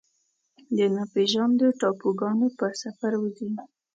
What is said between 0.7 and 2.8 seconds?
د ناپیژاندو ټاپوګانو په